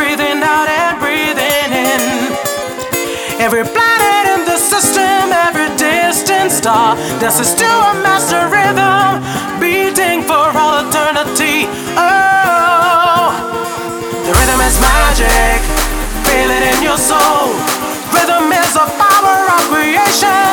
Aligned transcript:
breathing 0.00 0.40
out 0.40 0.64
and 0.64 0.96
breathing 0.96 1.70
in. 1.76 2.02
Every 3.36 3.64
planet 3.68 4.24
in 4.32 4.40
the 4.48 4.56
system, 4.56 5.28
every 5.46 5.68
distant 5.76 6.50
star 6.50 6.96
dances 7.20 7.52
to 7.60 7.68
a 7.68 7.92
master 8.00 8.48
rhythm, 8.48 9.20
beating 9.60 10.24
for 10.24 10.46
all 10.56 10.80
eternity. 10.80 11.68
Oh, 12.00 13.28
the 14.24 14.32
rhythm 14.32 14.60
is 14.68 14.76
magic, 14.80 15.60
feel 16.24 16.48
it 16.48 16.64
in 16.72 16.78
your 16.82 16.96
soul. 16.96 17.52
Rhythm 18.16 18.48
is 18.56 18.72
a 18.76 18.88
power 19.04 19.38
of 19.52 19.62
creation. 19.68 20.48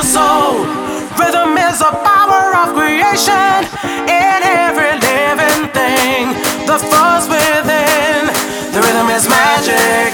your 0.00 0.08
soul. 0.08 0.64
Rhythm 1.20 1.58
is 1.58 1.80
a 1.82 1.92
power 1.92 2.56
of 2.56 2.72
creation 2.72 3.60
in 4.08 4.38
every 4.64 4.96
living 4.96 5.68
thing. 5.76 6.32
The 6.64 6.78
force 6.88 7.28
within. 7.28 8.32
The 8.72 8.80
rhythm 8.80 9.10
is 9.10 9.28
magic. 9.28 10.10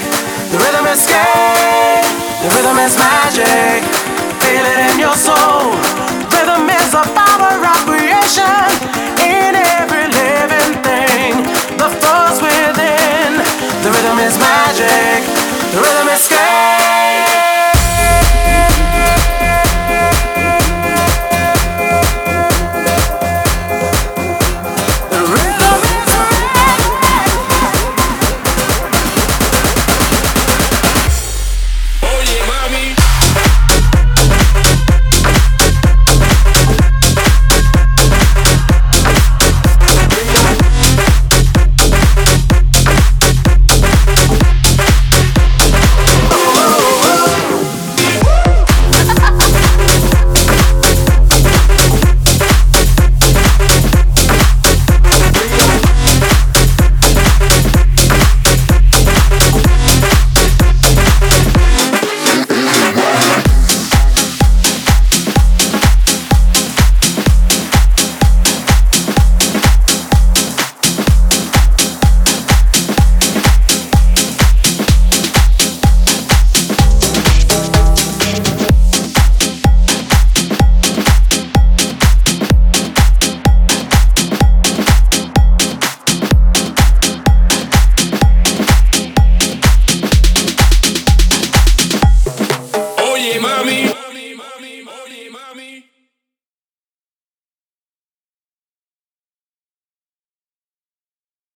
The 0.51 0.59
rhythm 0.59 0.87
is 0.91 1.07
game. 1.07 2.03
The 2.43 2.49
rhythm 2.55 2.77
is 2.83 2.97
magic. 2.99 3.79
Feel 4.43 4.65
it 4.73 4.91
in 4.91 4.99
your 4.99 5.15
soul. 5.15 5.71
Rhythm 6.35 6.67
is 6.67 6.93
a 6.93 7.05
power 7.15 7.55
of 7.55 7.77
creation. 7.85 7.96